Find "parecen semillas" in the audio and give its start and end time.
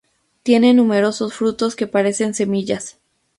1.85-2.97